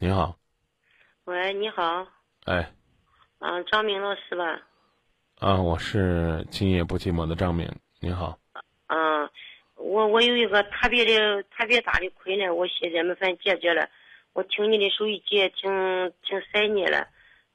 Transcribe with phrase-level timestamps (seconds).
[0.00, 0.36] 你好，
[1.24, 2.06] 喂，你好，
[2.44, 2.72] 哎，
[3.40, 4.62] 啊，张明老师吧？
[5.40, 7.68] 啊，我是今夜不寂寞的张明，
[7.98, 8.38] 你好。
[8.86, 9.28] 嗯，
[9.74, 13.88] 我我有一个特别的特别大的困难，我现在没法解决了。
[14.34, 17.08] 我听你的收音机挺挺三年了，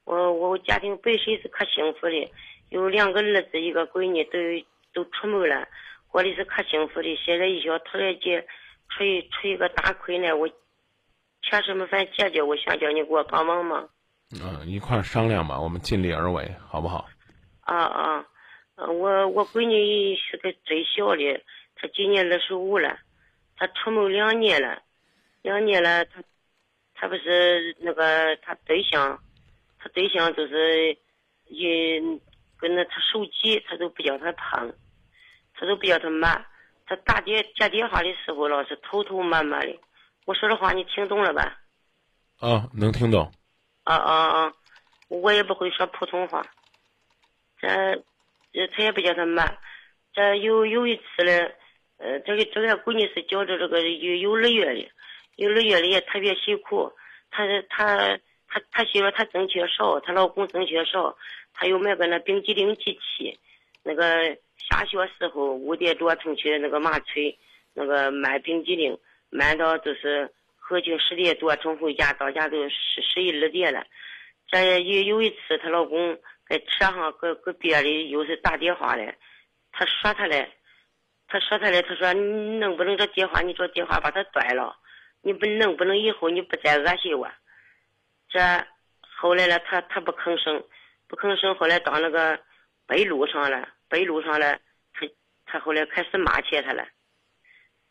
[0.04, 2.30] 我我家庭本身是可幸福的，
[2.68, 5.66] 有两个儿子一个闺女都都出门了，
[6.08, 7.16] 过的是可幸福的。
[7.16, 8.46] 现在一想突然间
[8.90, 10.46] 出一出一个大困难，我
[11.44, 13.86] 确实没法解决，我想叫你给我帮忙嘛。
[14.42, 17.06] 嗯，一块儿商量吧，我们尽力而为，好不好？
[17.60, 18.26] 啊啊，
[18.76, 21.40] 嗯，我我闺女是个最小的，
[21.76, 22.98] 她今年二十五了，
[23.56, 24.82] 她出门两年了，
[25.42, 26.22] 两年了，她
[26.94, 29.22] 她不是那个她对象，
[29.78, 30.96] 她对象就是
[31.46, 32.00] 也
[32.58, 34.72] 跟着她手机，她都不叫她碰，
[35.54, 36.44] 她都不叫她妈，
[36.86, 39.78] 她打电接电话的时候老是偷偷摸摸的。
[40.24, 41.60] 我说的话你听懂了吧？
[42.40, 43.30] 啊，能听懂。
[43.84, 44.52] 啊啊啊！
[45.08, 46.46] 我也不会说普通话。
[47.60, 47.68] 这，
[48.52, 49.58] 这他也不叫他买。
[50.12, 51.50] 这有有一次呢，
[51.98, 54.90] 呃，这个这个闺女是教着这个幼幼儿园的，
[55.36, 56.90] 幼儿园的也特别辛苦。
[57.30, 61.16] 她她她她媳妇她挣钱少，她老公挣钱少，
[61.52, 63.38] 她又买个那冰激凌机器，
[63.82, 67.34] 那个下学时候五点多钟去那个马村
[67.74, 68.98] 那个卖冰激凌，
[69.34, 73.84] 卖到就是合计十点多钟回家，到家都十十一二点了。
[74.48, 76.18] 这有有一次她老公。
[76.46, 79.16] 在车上，搁搁别的又是打电话嘞，
[79.72, 80.52] 他说他嘞，
[81.26, 84.76] 他说他嘞，他说你能不能这电话你这电话把它断了，
[85.22, 87.26] 你不能不能以后你不再恶心我。
[88.28, 88.38] 这
[89.16, 90.62] 后来了，他他不吭声，
[91.08, 92.38] 不吭声，后来到那个
[92.86, 94.58] 北路上了，北路上了，
[94.92, 95.08] 他
[95.46, 96.86] 他后来开始骂起他了，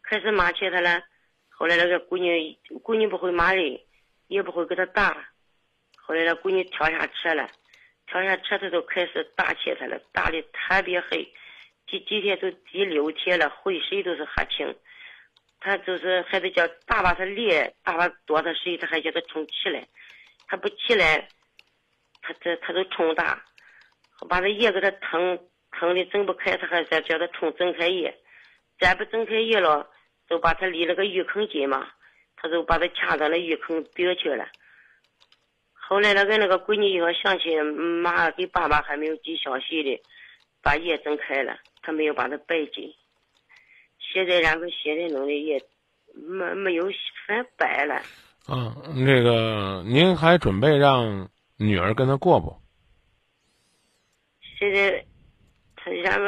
[0.04, 1.02] 开始骂起他了，
[1.56, 3.80] 后来那个闺女闺女不会骂人，
[4.28, 5.30] 也不会给他打，
[5.96, 7.50] 后来那闺女跳下车了。
[8.06, 11.26] 跳下车，他都开始打起他了，打的特别狠。
[11.88, 14.76] 今今天都第六天了，浑身都是黑青。
[15.62, 19.88] 他就是还得叫打把他脸，打把多他水，他还叫他冲起来。
[20.48, 21.30] 他不起来，
[22.22, 23.42] 他这他都冲打，
[24.28, 25.40] 把他眼给他疼
[25.72, 28.14] 疼的睁不开，他还在叫他冲睁开眼。
[28.80, 29.90] 再不睁开眼了，
[30.34, 31.88] 就把他离那个浴坑近嘛，
[32.36, 34.48] 他就把他掐到那浴坑边去了。
[35.74, 40.02] 后来那个那个闺女要想起妈给爸爸还没有寄消息的，
[40.60, 42.92] 把眼睁开了，他没有把他摆进。
[44.00, 45.62] 现在然后现在弄的也
[46.16, 46.90] 没没有
[47.28, 47.94] 翻白了。
[48.48, 52.60] 啊，那个您还准备让女儿跟他过不？
[54.58, 55.06] 现在
[55.76, 56.26] 他然后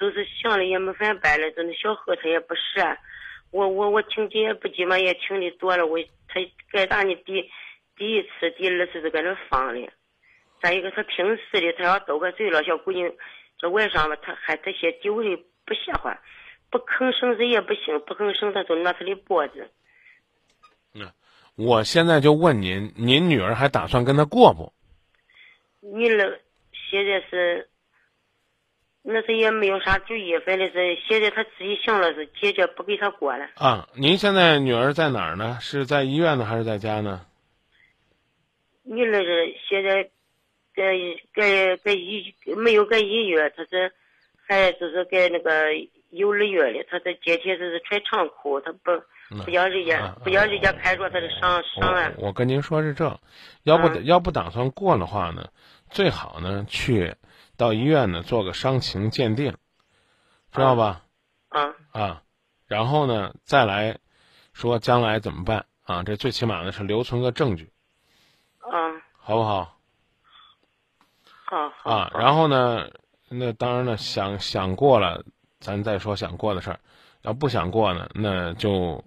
[0.00, 2.80] 就是想了也没法摆了，就那小何他也不是，
[3.54, 6.40] 我我我听今夜不寂寞也听的多了，我他
[6.72, 7.48] 该打你第。
[7.96, 9.88] 第一次、第二次是搁那放的，
[10.60, 13.08] 再一个他平时的，他要斗个嘴了，小姑娘，
[13.56, 16.18] 这外甥吧，他还他些丢的不喜欢，
[16.68, 19.70] 不吭声子也不行，不吭声他就拿他的脖子。
[20.94, 21.08] 嗯，
[21.54, 24.72] 我现在就问您，您女儿还打算跟他过不？
[25.78, 26.24] 你那
[26.90, 27.68] 现在是，
[29.06, 33.46] 那是也没有啥注意，反正是现在他自己想了是坚决不给他过了。
[33.56, 35.58] 啊，您现在女儿在哪儿呢？
[35.60, 37.20] 是在医院呢，还是在家呢？
[38.82, 40.04] 女儿是现在，
[40.74, 40.96] 在
[41.34, 43.92] 在在医没有在医院，她是
[44.48, 45.68] 还就是在那个
[46.08, 48.90] 幼儿园里，她这今天就是穿长裤，她不
[49.44, 52.10] 不让人家不让人家看着他的上上啊。
[52.16, 53.20] 我跟您说是这，
[53.64, 55.46] 要不要不打算过的话呢，
[55.90, 57.14] 最好呢去
[57.56, 59.56] 到医院呢做个伤情鉴定，
[60.52, 61.02] 知道吧？
[61.48, 62.22] 啊啊，
[62.66, 63.98] 然后呢再来
[64.52, 66.02] 说将来怎么办啊？
[66.02, 67.70] 这最起码呢是留存个证据。
[68.60, 69.78] 嗯，好不好？
[71.44, 72.90] 好，好啊，然后呢，
[73.28, 75.24] 那当然了，想想过了，
[75.60, 76.78] 咱再说想过的事儿；
[77.22, 79.04] 要不想过呢，那就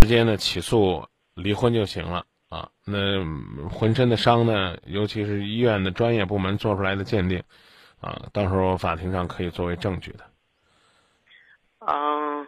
[0.00, 2.70] 直接呢起诉离婚就行了啊。
[2.84, 3.24] 那
[3.68, 7.42] 浑身的伤呢，尤其是医院的专业部门做出来的鉴定，
[8.00, 10.24] 啊，到时候法庭上可以作为证据的。
[11.78, 12.46] 啊，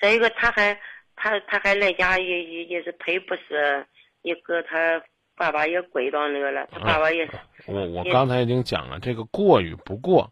[0.00, 0.78] 再一个，他还
[1.16, 3.86] 他他还来家也也也是赔不是
[4.22, 5.02] 一个他。
[5.34, 7.32] 爸爸也跪到那个了，他爸爸也是。
[7.66, 10.30] 我我刚才已经讲了，这个过与不过，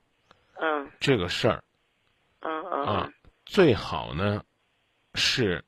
[0.60, 1.64] 嗯，这个事儿，
[2.40, 3.12] 嗯嗯啊，
[3.46, 4.44] 最好呢，
[5.14, 5.64] 是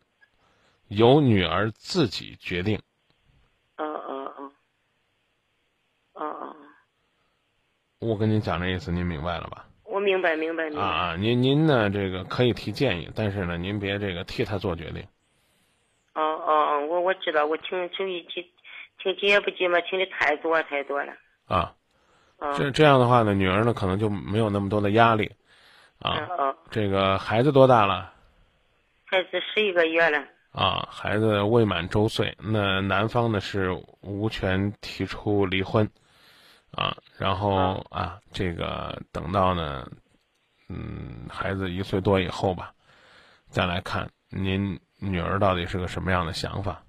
[0.88, 2.80] 由女儿自己决定。
[3.76, 4.52] 嗯嗯嗯，
[6.12, 6.56] 嗯嗯。
[8.02, 9.64] 我跟您讲这意思，您明白了吧？
[9.84, 10.82] 我明白明白明白。
[10.82, 15.02] 啊啊，您您呢，这个可以提建议，但是呢，您别这个替他做决定。
[16.14, 16.20] 哦。
[16.20, 18.44] 哦哦，我我知道，我听手机听
[18.98, 21.12] 听节不急嘛听的太多太多了。
[21.46, 21.72] 啊，
[22.38, 25.30] 嗯这这样的话呢，女儿呢可能就没有那么多的压力，
[26.00, 28.12] 啊，嗯哦，这个孩子多大了？
[29.04, 30.18] 孩子十一个月了。
[30.50, 33.70] 啊，孩子未满周岁，那男方呢是
[34.00, 35.88] 无权提出离婚，
[36.72, 39.86] 啊，然后啊，这个等到呢，
[40.68, 42.74] 嗯，孩子一岁多以后吧，
[43.48, 46.82] 再来看您女儿到底是个什么样的想法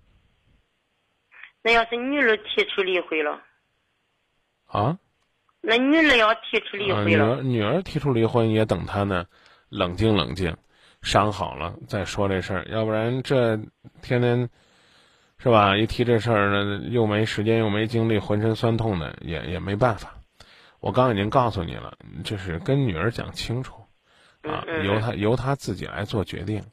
[1.62, 3.42] 那要是女儿提出离婚了，
[4.68, 4.98] 啊？
[5.62, 9.26] 那女儿要提出离啊，婚了，女儿女儿提出离婚，也等她呢
[9.70, 10.56] 冷静冷静，
[11.02, 13.56] 伤好了再说这事儿，要不然这
[14.02, 14.50] 天天
[15.44, 15.76] 是吧？
[15.76, 20.16] 一提这事儿呢，又没时间又没精力，浑身酸痛的，也也没办法。
[20.80, 21.94] 我刚已经告诉你了，
[22.24, 23.76] 就是跟女儿讲清楚，
[24.44, 26.64] 啊，由她由她自己来做决定，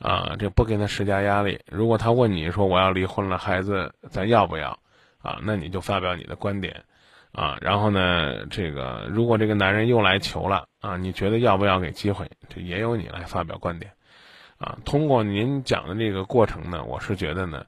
[0.00, 1.60] 啊，这不给她施加压力。
[1.70, 4.76] 如果她问你说我要离婚了，孩子咱要不要？
[5.22, 6.82] 啊，那你就发表你的观点。
[7.32, 12.28] 啊，然后呢，这个如果这个男人又来求了啊，你觉得要不要给机会？
[12.48, 13.92] 这也由你来发表观点，
[14.58, 17.64] 啊，通过您讲的这个过程呢，我是觉得呢，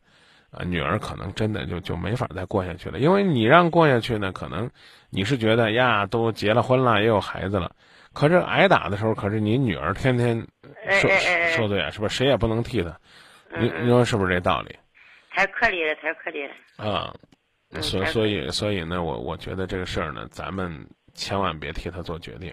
[0.52, 4.70] 啊，女儿可能真的就就没法再过下去了，因为你让过下去呢，可能
[5.08, 7.74] 你是觉得呀，都结了婚了，也有孩子了，
[8.12, 10.46] 可是挨打的时候，可是你女儿天天
[10.90, 11.08] 受
[11.56, 12.14] 受罪啊，是不是？
[12.14, 12.90] 谁也不能替她，
[13.58, 14.76] 你嗯你说是不是这道理？
[15.30, 16.86] 太可怜了，太可怜了。
[16.86, 17.14] 啊，
[17.70, 22.52] 嗯所太所以所以呢，我我觉得这个事儿呢，咱们千万别替他做决定。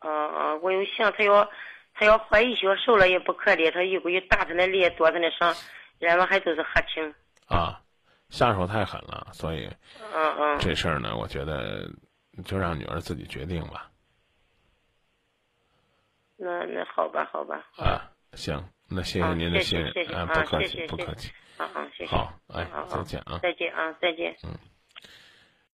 [0.00, 1.46] 哦哦，我又想他要
[1.92, 5.54] 他要怀一小受了也不可怜，他一股一打他那脸，躲他那伤，
[5.98, 7.14] 然后还都是黑青。
[7.46, 7.80] 啊，
[8.30, 9.70] 下手太狠了，所以
[10.14, 11.88] 嗯嗯，这事儿呢，我觉得
[12.44, 13.90] 就让女儿自己决定吧。
[16.36, 17.64] 那那好吧好吧。
[17.78, 21.32] 啊，行，那谢谢啊您的信任啊，啊不客气，不客气。
[21.56, 22.10] 啊啊，谢谢。
[22.10, 23.38] 好，哎再见啊。
[23.42, 24.36] 再见啊，再见。
[24.44, 24.50] 嗯。